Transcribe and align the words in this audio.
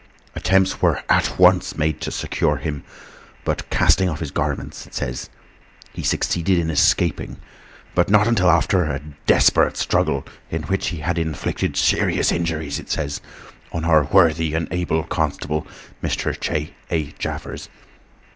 Attempts 0.35 0.81
were 0.81 1.03
At 1.09 1.37
Once 1.37 1.77
made 1.77 2.01
to 2.01 2.09
secure 2.09 2.57
him, 2.57 2.81
but 3.45 3.69
casting 3.69 4.09
off 4.09 4.19
his 4.19 4.31
garments, 4.31 4.87
it 4.87 4.95
says, 4.95 5.29
he 5.93 6.01
succeeded 6.01 6.57
in 6.57 6.71
escaping, 6.71 7.37
but 7.93 8.09
not 8.09 8.27
until 8.27 8.49
after 8.49 8.83
a 8.85 8.99
desperate 9.27 9.77
struggle, 9.77 10.25
in 10.49 10.63
which 10.63 10.87
he 10.87 11.01
had 11.01 11.19
inflicted 11.19 11.77
serious 11.77 12.31
injuries, 12.31 12.79
it 12.79 12.89
says, 12.89 13.21
on 13.71 13.85
our 13.85 14.05
worthy 14.05 14.55
and 14.55 14.67
able 14.73 15.03
constable, 15.03 15.67
Mr. 16.01 16.33
J. 16.39 16.73
A. 16.89 17.11
Jaffers. 17.19 17.69